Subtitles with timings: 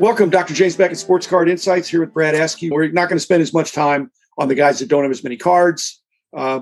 [0.00, 0.54] Welcome, Dr.
[0.54, 2.70] James Beckett, Sports Card Insights, here with Brad Askew.
[2.72, 5.22] We're not going to spend as much time on the guys that don't have as
[5.22, 6.00] many cards
[6.34, 6.60] uh,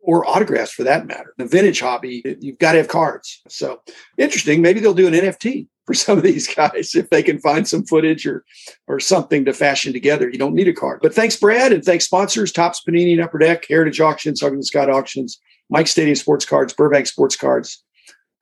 [0.00, 1.34] or autographs for that matter.
[1.36, 3.42] The vintage hobby, you've got to have cards.
[3.46, 3.82] So
[4.16, 4.62] interesting.
[4.62, 7.84] Maybe they'll do an NFT for some of these guys if they can find some
[7.84, 8.42] footage or
[8.88, 10.30] or something to fashion together.
[10.30, 11.00] You don't need a card.
[11.02, 14.88] But thanks, Brad, and thanks sponsors, Topps Panini and Upper Deck, Heritage Auctions, Huggins Scott
[14.88, 17.84] Auctions, Mike Stadium Sports Cards, Burbank Sports Cards,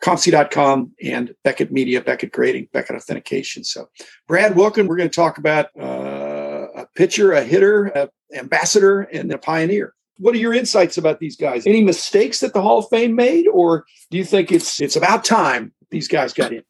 [0.03, 3.65] COMC.com and Beckett Media, Beckett Grading, Beckett Authentication.
[3.65, 3.89] So,
[4.27, 4.87] Brad, welcome.
[4.87, 9.95] We're going to talk about uh, a pitcher, a hitter, an ambassador, and a pioneer.
[10.17, 11.67] What are your insights about these guys?
[11.67, 15.25] Any mistakes that the Hall of Fame made, or do you think it's it's about
[15.25, 16.63] time these guys got in?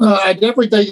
[0.00, 0.90] Uh, I definitely think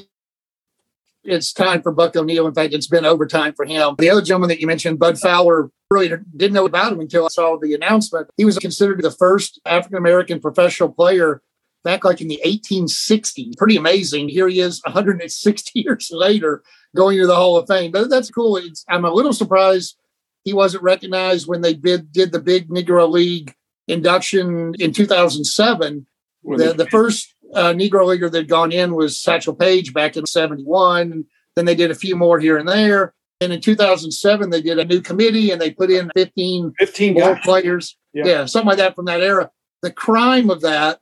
[1.25, 2.47] it's time for Buck O'Neil.
[2.47, 3.97] In fact, it's been overtime for him.
[3.99, 7.29] The other gentleman that you mentioned, Bud Fowler, really didn't know about him until I
[7.29, 8.29] saw the announcement.
[8.37, 11.43] He was considered the first African American professional player
[11.85, 13.57] back like in the 1860s.
[13.57, 14.29] Pretty amazing.
[14.29, 16.63] Here he is 160 years later
[16.95, 17.93] going to the Hall of Fame.
[17.93, 18.57] But that's cool.
[18.57, 19.97] It's, I'm a little surprised
[20.45, 23.55] he wasn't recognized when they did, did the big Negro League
[23.89, 26.07] induction in 2007.
[26.43, 30.25] The, the first uh, Negro Leaguer that had gone in was Satchel Paige back in
[30.25, 31.25] 71.
[31.57, 33.15] Then they did a few more here and there.
[33.41, 37.35] And in 2007, they did a new committee and they put in 15, 15 more
[37.35, 37.45] guys.
[37.45, 37.97] players.
[38.13, 38.27] Yeah.
[38.27, 39.51] yeah, something like that from that era.
[39.83, 41.01] The crime of that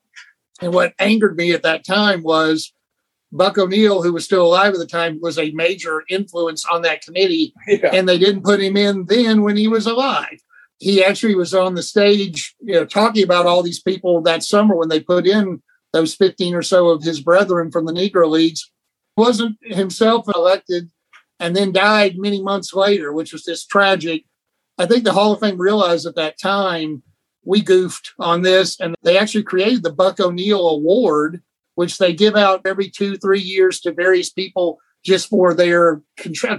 [0.61, 2.73] and what angered me at that time was
[3.31, 7.03] Buck O'Neil, who was still alive at the time, was a major influence on that
[7.03, 7.53] committee.
[7.67, 7.91] Yeah.
[7.93, 10.41] And they didn't put him in then when he was alive.
[10.79, 14.77] He actually was on the stage, you know, talking about all these people that summer
[14.77, 18.71] when they put in those 15 or so of his brethren from the Negro Leagues.
[19.17, 20.91] Wasn't himself elected
[21.41, 24.25] and then died many months later, which was just tragic.
[24.79, 27.03] I think the Hall of Fame realized at that time
[27.45, 31.43] we goofed on this, and they actually created the Buck O'Neil Award,
[31.75, 36.03] which they give out every two, three years to various people just for their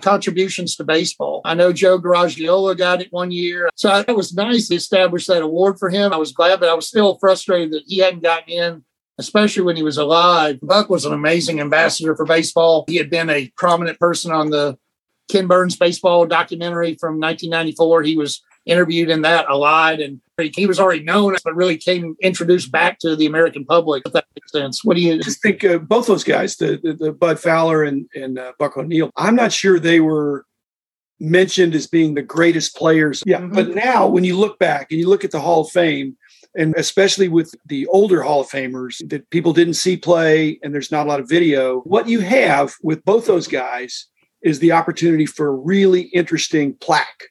[0.01, 1.41] contributions to baseball.
[1.43, 3.69] I know Joe Garagiola got it one year.
[3.75, 6.13] So it was nice to establish that award for him.
[6.13, 8.85] I was glad, but I was still frustrated that he hadn't gotten in,
[9.17, 10.59] especially when he was alive.
[10.61, 12.85] Buck was an amazing ambassador for baseball.
[12.87, 14.77] He had been a prominent person on the
[15.29, 18.03] Ken Burns baseball documentary from 1994.
[18.03, 20.21] He was interviewed in that a lot and
[20.53, 24.25] he was already known but really came introduced back to the american public if that
[24.35, 27.11] makes sense what do you I just think uh, both those guys, the, the, the
[27.11, 30.45] Bud Fowler and, and uh, Buck O'Neil, I'm not sure they were
[31.19, 33.21] mentioned as being the greatest players.
[33.25, 33.41] Yeah.
[33.41, 33.53] Mhm.
[33.53, 36.15] But now when you look back and you look at the Hall of Fame,
[36.55, 40.91] and especially with the older Hall of Famers that people didn't see play and there's
[40.91, 44.07] not a lot of video, what you have with both those guys
[44.41, 47.25] is the opportunity for a really interesting plaque.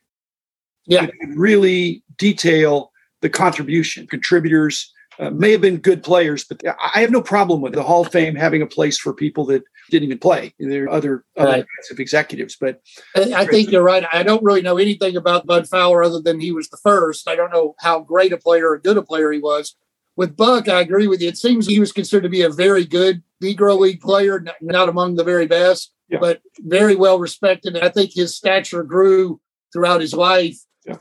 [0.89, 1.07] Yeah.
[1.35, 2.91] Really detail
[3.21, 4.07] the contribution.
[4.07, 8.03] Contributors uh, may have been good players, but I have no problem with the Hall
[8.07, 10.55] of Fame having a place for people that didn't even play.
[10.61, 11.65] There are other, other Right.
[11.99, 12.81] executives, but
[13.17, 14.05] I I think you're right.
[14.13, 17.29] I don't really know anything about Bud Fowler other than he was the first.
[17.29, 19.75] I don't know how great a player or good a player he was.
[20.17, 21.29] With Buck, I agree with you.
[21.29, 25.15] It seems he was considered to be a very good Negro League player, not among
[25.17, 26.19] the very best, Yeah.
[26.21, 27.75] but very well respected.
[27.77, 29.41] And I think his stature grew
[29.73, 30.59] throughout his life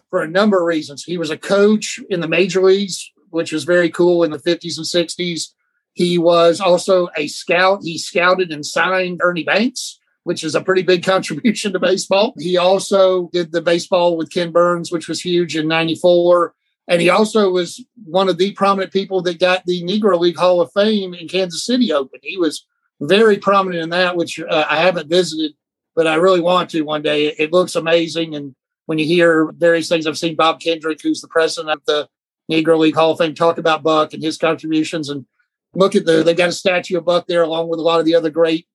[0.09, 1.03] For a number of reasons.
[1.03, 4.77] He was a coach in the major leagues, which was very cool in the 50s
[4.77, 5.49] and 60s.
[5.93, 7.79] He was also a scout.
[7.83, 12.33] He scouted and signed Ernie Banks, which is a pretty big contribution to baseball.
[12.37, 16.53] He also did the baseball with Ken Burns, which was huge in 94.
[16.87, 20.61] And he also was one of the prominent people that got the Negro League Hall
[20.61, 22.19] of Fame in Kansas City open.
[22.23, 22.65] He was
[23.01, 25.53] very prominent in that, which uh, I haven't visited,
[25.95, 27.27] but I really want to one day.
[27.27, 28.35] It, it looks amazing.
[28.35, 28.55] And
[28.87, 32.09] when you hear various things, I've seen Bob Kendrick, who's the president of the
[32.51, 35.09] Negro League Hall of Fame, talk about Buck and his contributions.
[35.09, 35.25] And
[35.75, 38.05] look at the, they've got a statue of Buck there, along with a lot of
[38.05, 38.65] the other great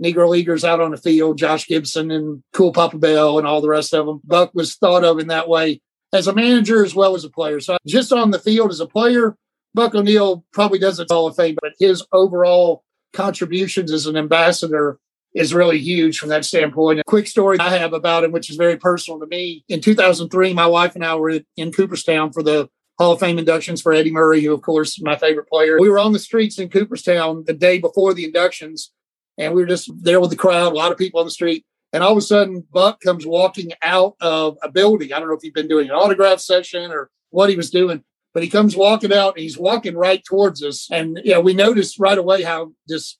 [0.00, 3.68] Negro leaguers out on the field, Josh Gibson and Cool Papa Bell and all the
[3.68, 4.20] rest of them.
[4.24, 5.80] Buck was thought of in that way
[6.12, 7.58] as a manager as well as a player.
[7.60, 9.36] So just on the field as a player,
[9.74, 14.98] Buck O'Neil probably doesn't Hall of Fame, but his overall contributions as an ambassador
[15.34, 17.00] is really huge from that standpoint.
[17.00, 19.64] A quick story I have about him, which is very personal to me.
[19.68, 22.68] In 2003, my wife and I were in Cooperstown for the
[22.98, 25.78] Hall of Fame inductions for Eddie Murray, who, of course, is my favorite player.
[25.80, 28.92] We were on the streets in Cooperstown the day before the inductions,
[29.38, 31.64] and we were just there with the crowd, a lot of people on the street.
[31.92, 35.12] And all of a sudden, Buck comes walking out of a building.
[35.12, 38.02] I don't know if he'd been doing an autograph session or what he was doing,
[38.32, 40.88] but he comes walking out and he's walking right towards us.
[40.90, 43.18] And yeah, we noticed right away how just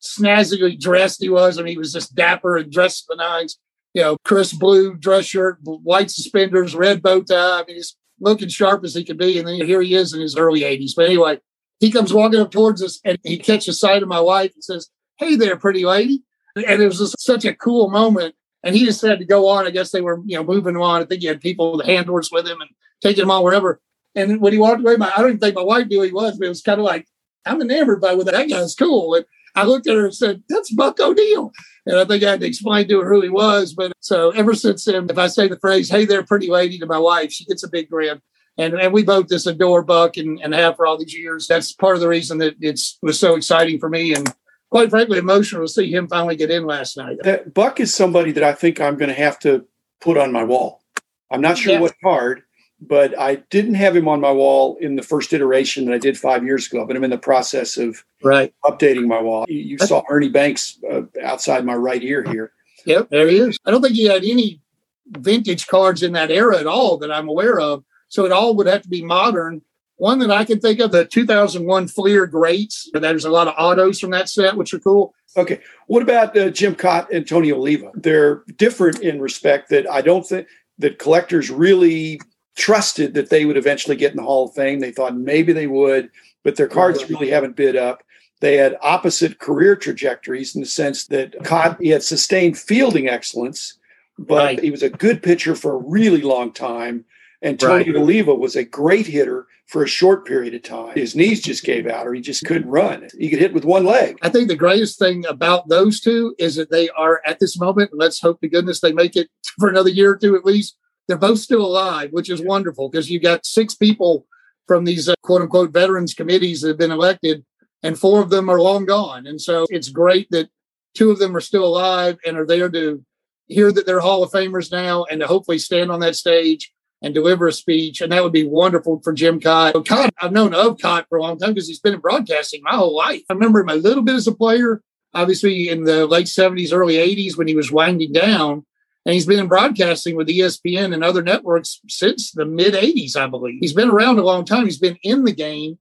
[0.00, 1.58] snazzily dressed he was.
[1.58, 3.58] I mean, he was just dapper and dressed the nines.
[3.94, 7.60] You know, crisp blue dress shirt, white suspenders, red bow tie.
[7.60, 9.38] I mean, he's looking sharp as he could be.
[9.38, 10.92] And then here he is in his early 80s.
[10.94, 11.38] But anyway,
[11.80, 14.90] he comes walking up towards us and he catches sight of my wife and says,
[15.16, 16.22] Hey there, pretty lady.
[16.54, 18.34] And it was just such a cool moment.
[18.62, 19.66] And he just had to go on.
[19.66, 21.02] I guess they were, you know, moving on.
[21.02, 22.70] I think he had people, the handlers with him and
[23.02, 23.80] taking him on wherever.
[24.14, 26.12] And when he walked away, my I don't even think my wife knew who he
[26.12, 27.06] was, but it was kind of like,
[27.44, 29.14] I'm enamored by what that guy's cool.
[29.14, 29.24] And
[29.56, 31.52] I looked at her and said, That's Buck O'Neil.
[31.86, 33.72] And I think I had to explain to her who he was.
[33.72, 36.86] But so ever since then, if I say the phrase, hey there, pretty lady to
[36.86, 38.20] my wife, she gets a big grin.
[38.58, 41.46] And, and we both just adore Buck and, and have for all these years.
[41.46, 44.32] That's part of the reason that it's was so exciting for me and
[44.70, 47.18] quite frankly emotional to see him finally get in last night.
[47.22, 49.66] That Buck is somebody that I think I'm going to have to
[50.00, 50.82] put on my wall.
[51.30, 51.80] I'm not sure yeah.
[51.80, 52.42] what card,
[52.80, 56.18] but I didn't have him on my wall in the first iteration that I did
[56.18, 56.86] five years ago.
[56.86, 59.46] But I'm in the process of right updating my wall.
[59.48, 62.52] You, you saw Ernie Banks uh, outside my right ear here.
[62.84, 63.58] Yep, there he is.
[63.64, 64.60] I don't think he had any
[65.08, 67.84] vintage cards in that era at all that I'm aware of.
[68.08, 69.62] So it all would have to be modern.
[69.96, 72.90] One that I can think of, the 2001 Fleer Greats.
[72.92, 75.14] There's a lot of autos from that set, which are cool.
[75.36, 75.60] Okay.
[75.86, 77.90] What about uh, Jim Kaat and Tony Oliva?
[77.94, 82.20] They're different in respect that I don't think that collectors really
[82.56, 84.80] trusted that they would eventually get in the Hall of Fame.
[84.80, 86.10] They thought maybe they would,
[86.42, 88.02] but their cards really haven't bid up.
[88.40, 93.78] They had opposite career trajectories in the sense that Kaat, he had sustained fielding excellence,
[94.18, 94.60] but right.
[94.60, 97.04] he was a good pitcher for a really long time.
[97.42, 97.96] And Tony right.
[97.96, 100.94] Oliva was a great hitter for a short period of time.
[100.94, 103.08] His knees just gave out, or he just couldn't run.
[103.18, 104.16] He could hit with one leg.
[104.22, 107.90] I think the greatest thing about those two is that they are at this moment,
[107.92, 109.28] let's hope to goodness they make it
[109.58, 110.76] for another year or two at least.
[111.08, 114.26] They're both still alive, which is wonderful because you got six people
[114.66, 117.44] from these uh, quote unquote veterans committees that have been elected,
[117.82, 119.26] and four of them are long gone.
[119.26, 120.48] And so it's great that
[120.94, 123.04] two of them are still alive and are there to
[123.46, 126.72] hear that they're Hall of Famers now and to hopefully stand on that stage
[127.02, 128.00] and deliver a speech.
[128.00, 129.74] And that would be wonderful for Jim Kaat.
[129.84, 132.74] Kaat I've known of Kaat for a long time because he's been in broadcasting my
[132.74, 133.22] whole life.
[133.28, 134.80] I remember him a little bit as a player,
[135.14, 138.64] obviously in the late 70s, early 80s when he was winding down.
[139.06, 143.28] And he's been in broadcasting with ESPN and other networks since the mid 80s, I
[143.28, 143.58] believe.
[143.60, 144.64] He's been around a long time.
[144.64, 145.78] He's been in the game.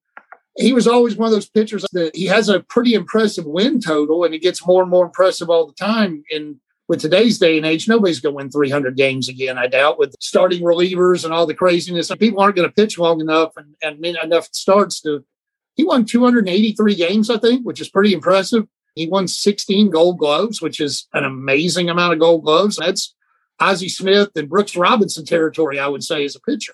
[0.58, 4.24] He was always one of those pitchers that he has a pretty impressive win total,
[4.24, 6.24] and it gets more and more impressive all the time.
[6.32, 6.58] And
[6.88, 10.14] with today's day and age, nobody's going to win 300 games again, I doubt, with
[10.20, 12.12] starting relievers and all the craziness.
[12.20, 15.26] People aren't going to pitch long enough and, and enough starts to.
[15.74, 18.68] He won 283 games, I think, which is pretty impressive.
[18.96, 22.78] He won 16 gold gloves, which is an amazing amount of gold gloves.
[22.78, 23.14] That's
[23.60, 26.74] Ozzie Smith and Brooks Robinson territory, I would say, as a pitcher.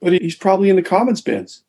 [0.00, 1.64] But he's probably in the Commons bins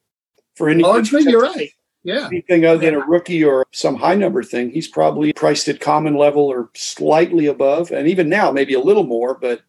[0.55, 0.83] for any.
[0.83, 1.71] Oh, Largely, you're right.
[2.03, 2.27] Yeah.
[2.27, 6.15] Anything other than a rookie or some high number thing, he's probably priced at common
[6.15, 7.91] level or slightly above.
[7.91, 9.61] And even now, maybe a little more, but.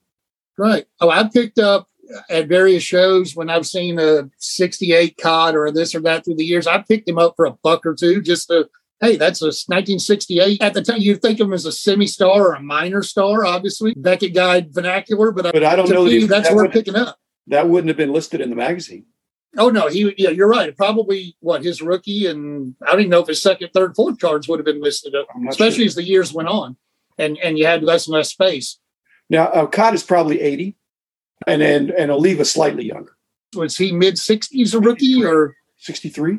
[0.56, 0.87] Right.
[1.00, 1.88] Oh, I've picked up
[2.31, 6.44] at various shows when I've seen a 68 Kaat or this or that through the
[6.44, 6.67] years.
[6.67, 8.69] I've picked him up for a buck or two just to,
[9.02, 10.62] hey, that's a 1968.
[10.62, 13.44] At the time, you think of him as a semi star or a minor star,
[13.44, 15.32] obviously, Beckett Guide vernacular.
[15.32, 17.19] But, but I don't know me, that that's that worth picking up.
[17.49, 19.06] That wouldn't have been listed in the magazine.
[19.58, 20.75] Oh no, he yeah, you're right.
[20.75, 24.49] Probably what his rookie and I don't even know if his second, third, fourth cards
[24.49, 25.87] would have been listed up, especially sure.
[25.87, 26.76] as the years went on,
[27.19, 28.78] and and you had less and less space.
[29.28, 30.76] Now uh, Kaat is probably eighty,
[31.46, 33.14] and then and Oliva slightly younger.
[33.54, 36.38] Was he mid sixties a rookie or sixty three?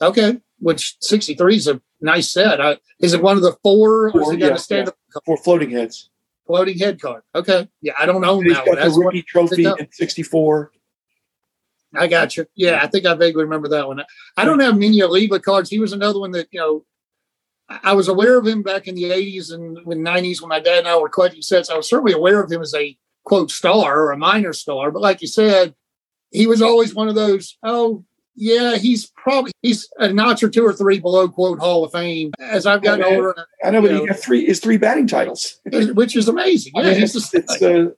[0.00, 2.60] Okay, which sixty three is a nice set.
[2.60, 4.96] I, is it one of the four, four or is it got a stand up?
[5.26, 6.08] Four floating heads.
[6.46, 7.22] Floating head card.
[7.34, 8.76] Okay, yeah, I don't own that one.
[8.76, 10.72] That's the rookie trophy in sixty four.
[11.94, 12.46] I got you.
[12.54, 14.02] Yeah, I think I vaguely remember that one.
[14.36, 15.68] I don't have many Oliva cards.
[15.68, 16.84] He was another one that, you know,
[17.68, 20.78] I was aware of him back in the 80s and the 90s when my dad
[20.78, 21.68] and I were collecting sets.
[21.68, 24.90] I was certainly aware of him as a quote star or a minor star.
[24.90, 25.74] But like you said,
[26.30, 30.64] he was always one of those, oh, yeah, he's probably he's a notch or two
[30.64, 32.32] or three below quote Hall of Fame.
[32.40, 35.06] As I've gotten I older, I know, but know, he got three his three batting
[35.06, 36.72] titles, which is amazing.
[36.74, 37.90] Yeah, I mean, it's, it's, uh,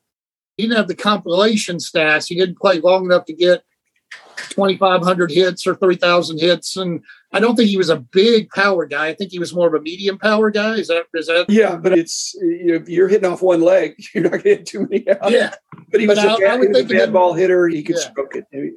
[0.56, 2.28] he didn't have the compilation stats.
[2.28, 3.64] He didn't play long enough to get
[4.50, 6.76] 2,500 hits or 3,000 hits.
[6.76, 9.08] And I don't think he was a big power guy.
[9.08, 10.76] I think he was more of a medium power guy.
[10.76, 11.46] Is that, is that?
[11.48, 13.94] Yeah, but it's, you're hitting off one leg.
[14.14, 15.30] You're not going to hit too many out.
[15.30, 15.54] Yeah.
[15.90, 17.68] But he was, but a, I, bad, I he was a bad ball hitter.
[17.68, 18.10] He could yeah.
[18.10, 18.74] stroke it.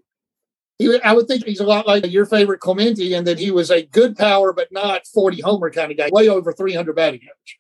[0.80, 3.72] He, I would think he's a lot like your favorite Clemente and that he was
[3.72, 7.58] a good power, but not 40 homer kind of guy, way over 300 batting average.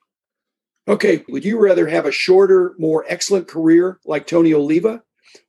[0.87, 1.25] Okay.
[1.27, 5.01] Would you rather have a shorter, more excellent career like Tony Oliva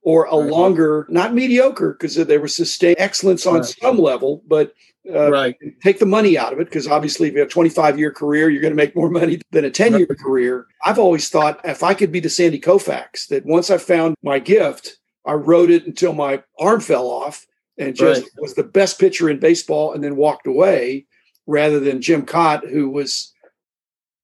[0.02, 0.50] or a right.
[0.50, 3.64] longer, not mediocre, because there was sustained excellence on right.
[3.64, 4.74] some level, but
[5.14, 5.56] uh, right.
[5.82, 8.50] take the money out of it because obviously if you have a 25 year career
[8.50, 10.18] you're going to make more money than a 10 year right.
[10.18, 14.14] career i've always thought if i could be the sandy koufax that once i found
[14.22, 17.46] my gift i rode it until my arm fell off
[17.78, 18.30] and just right.
[18.38, 21.06] was the best pitcher in baseball and then walked away
[21.46, 23.32] rather than jim kaat who was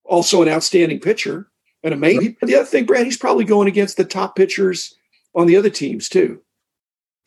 [0.04, 1.48] also an outstanding pitcher
[1.84, 2.36] and amazing.
[2.42, 4.96] The other thing, Brad, he's probably going against the top pitchers
[5.34, 6.40] on the other teams too.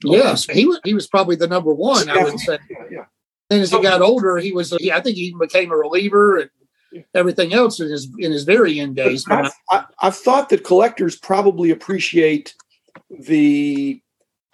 [0.03, 0.79] Yes, he was.
[0.83, 2.09] He was probably the number one.
[2.09, 2.57] I would say.
[2.69, 3.05] Yeah, yeah.
[3.49, 4.75] Then as he got older, he was.
[4.79, 8.43] He, I think he even became a reliever and everything else in his in his
[8.43, 9.25] very end days.
[9.29, 12.53] I've, I, I've thought that collectors probably appreciate
[13.09, 14.01] the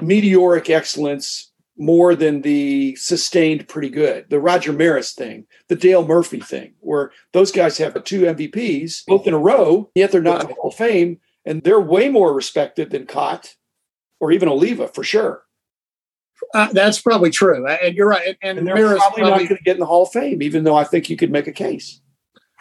[0.02, 4.30] meteoric excellence more than the sustained pretty good.
[4.30, 9.28] The Roger Maris thing, the Dale Murphy thing, where those guys have two MVPs both
[9.28, 12.34] in a row, yet they're not in the Hall of Fame, and they're way more
[12.34, 13.56] respected than Kaat
[14.20, 15.44] or even Oliva for sure.
[16.54, 18.38] Uh, that's probably true, and you're right.
[18.42, 20.42] And, And they're Maris probably, probably, not going to get in the Hall of Fame,
[20.42, 22.02] even though I think you could make a case.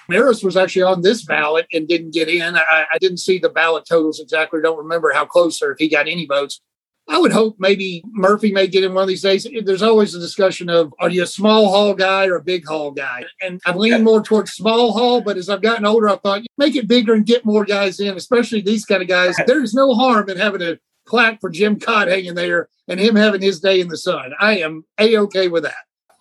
[0.08, 2.56] Maris was actually on this ballot and didn't get in.
[2.56, 4.60] I, I didn't see the ballot totals exactly.
[4.60, 6.60] Don't remember how close or if he got any votes.
[7.08, 9.46] I would hope maybe Murphy may get in one of these days.
[9.64, 12.90] There's always a discussion of are you a small hall guy or a big hall
[12.92, 13.24] guy?
[13.40, 16.76] And I've leaned more towards small hall, but as I've gotten older, I thought make
[16.76, 19.36] it bigger and get more guys in, especially these kind of guys.
[19.46, 23.42] There's no harm in having a plaque for Jim Kaat hanging there and him having
[23.42, 24.32] his day in the sun.
[24.38, 25.74] I am a okay with that.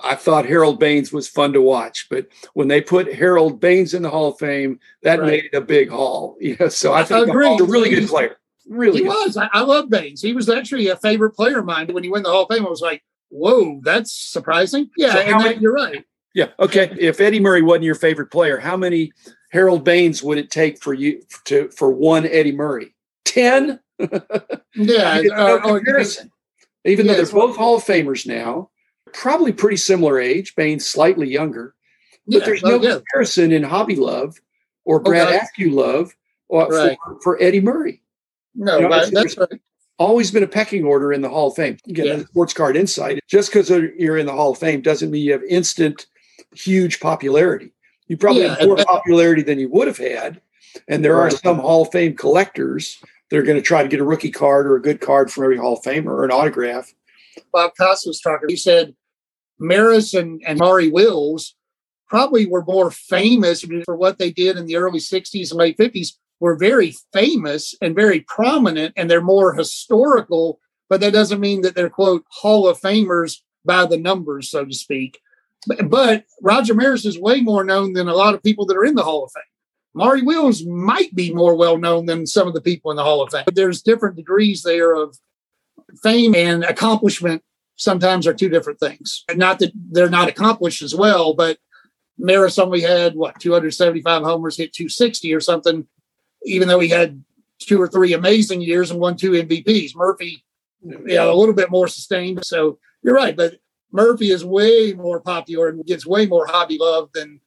[0.04, 4.02] I thought Harold Baines was fun to watch, but when they put Harold Baines in
[4.02, 5.28] the Hall of Fame, that Right.
[5.28, 6.38] made it a big hall.
[6.42, 7.52] You know, so I think Agreed.
[7.52, 8.36] he's a really good player.
[8.70, 9.10] Really He good.
[9.10, 9.38] was.
[9.38, 10.22] I, I love Baines.
[10.22, 11.88] He was actually a favorite player of mine.
[11.94, 14.89] When he won the Hall of Fame, I was like, whoa, that's surprising.
[14.98, 16.06] Yeah, So and how that, you're right.
[16.34, 16.48] Yeah.
[16.60, 16.96] Okay.
[17.00, 19.12] If Eddie Murray wasn't your favorite player, how many
[19.51, 22.94] Harold Baines would it take for you to for one Eddie Murray?
[23.25, 23.80] Ten.
[24.00, 25.12] Yeah.
[25.12, 26.32] I mean, there's no uh, or- comparison.
[26.86, 28.70] Even though they're both Hall of Famers now,
[29.13, 30.56] probably pretty similar age.
[30.56, 31.75] Baines slightly younger,
[32.25, 32.96] but yeah, there's oh, no yeah.
[32.96, 34.38] comparison in hobby love
[34.86, 35.38] or Brad Okay.
[35.38, 36.15] Askew love
[36.51, 36.98] uh, Right.
[37.03, 38.01] for, for Eddie Murray.
[38.55, 39.50] No, You know, right, that's right.
[39.98, 41.77] always been a pecking order in the Hall of Fame.
[41.88, 42.15] Again, Yeah.
[42.17, 43.20] the sports card insight.
[43.27, 46.08] Just because you're in the Hall of Fame doesn't mean you have instant,
[46.53, 47.72] huge popularity.
[48.08, 50.41] You probably Yeah, have more popularity than you would have had.
[50.88, 52.98] And there are some Hall of Fame collectors
[53.29, 55.43] that are going to try to get a rookie card or a good card from
[55.46, 56.93] every Hall of Famer or an autograph.
[57.53, 58.50] Bob Costas was talking.
[58.50, 58.93] He said
[59.60, 61.55] Maris and, and Maury Wills
[62.10, 66.17] probably were more famous for what they did in the early 60s and late 50s,
[66.42, 71.76] were very famous and very prominent, and they're more historical, but that doesn't mean that
[71.76, 75.20] they're, quote, Hall of Famers by the numbers, so to speak.
[75.86, 78.96] But, Roger Maris is way more known than a lot of people that are in
[78.96, 79.44] the Hall of Fame.
[79.94, 83.22] Maury Wills might be more well known than some of the people in the Hall
[83.22, 83.44] of Fame.
[83.46, 85.18] But there's different degrees there of
[86.02, 87.44] fame and accomplishment
[87.76, 89.26] sometimes are two different things.
[89.36, 91.60] Not that they're not accomplished as well, but
[92.18, 95.88] Maris only had what 275 homers, hit 260 or something,
[96.44, 97.24] even though he had
[97.60, 99.96] two or three amazing years and won two MVPs.
[99.96, 100.44] Murphy,
[100.84, 102.44] yeah, a little bit more sustained.
[102.44, 103.56] So you're right, but
[103.92, 107.40] Murphy is way more popular and gets way more hobby love than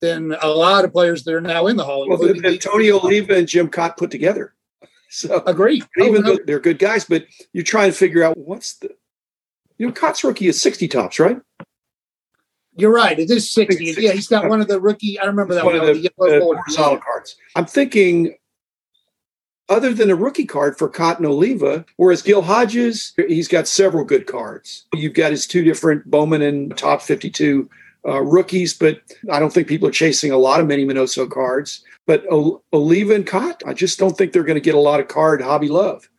[0.00, 2.08] than a lot of players that are now in the Hall.
[2.08, 4.54] Well, the, Tony Oliva and Jim Kaat put together.
[5.12, 5.82] So agree.
[5.98, 8.94] even Oh, no, though they're good guys, but you try and figure out what's the,
[9.76, 11.36] you know, Kaat's rookie is 60 Topps, right?
[12.76, 13.18] you're right.
[13.18, 13.76] It is 60.
[13.76, 15.18] think Yeah, he's got one of the rookie.
[15.18, 15.88] I remember that one one.
[15.88, 16.60] of the, yellow border.
[16.60, 17.36] horizontal cards.
[17.56, 18.36] I'm thinking,
[19.70, 24.26] other than a rookie card for Cotton Oliva, whereas Gil Hodges, he's got several good
[24.26, 24.84] cards.
[24.94, 27.70] You've got his two different Bowman and Topps 52
[28.06, 29.00] uh, rookies, but
[29.30, 31.84] I don't think people are chasing a lot of Minnie Minoso cards.
[32.06, 35.00] But o- Oliva and Kaat, I just don't think they're going to get a lot
[35.00, 36.10] of card hobby love.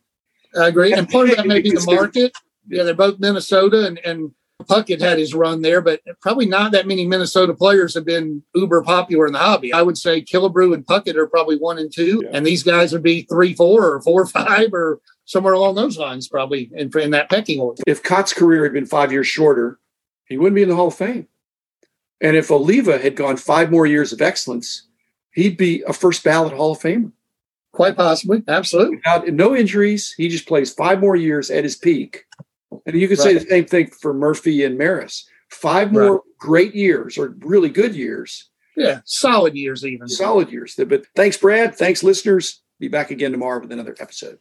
[0.57, 0.93] I agree.
[0.93, 2.33] And part of that may be the market.
[2.67, 4.31] Yeah, they're both Minnesota and, and
[4.61, 8.81] Puckett had his run there, but probably not that many Minnesota players have been uber
[8.81, 9.73] popular in the hobby.
[9.73, 12.31] I would say Killebrew and Puckett are probably one and two, Yeah.
[12.33, 16.27] and these guys would be three, four, or four, five, or somewhere along those lines,
[16.27, 17.83] probably in, in that pecking order.
[17.87, 19.79] If Kaat's career had been five years shorter,
[20.25, 21.27] he wouldn't be in the Hall of Fame.
[22.21, 24.87] And if Oliva had gone five more years of excellence,
[25.33, 27.11] he'd be a first ballot Hall of Famer.
[27.73, 28.43] Quite possibly.
[28.47, 28.97] Absolutely.
[28.97, 32.25] Without no injuries, he just plays five more years at his peak.
[32.85, 35.27] And you could say the same thing for Murphy and Maris.
[35.49, 36.21] Five more Right.
[36.39, 39.01] great years or really good years, Yeah.
[39.05, 40.07] Solid years, even.
[40.07, 40.75] solid years.
[40.77, 41.75] But thanks, Brad.
[41.75, 42.61] Thanks, listeners.
[42.79, 44.39] Be back again tomorrow with another episode.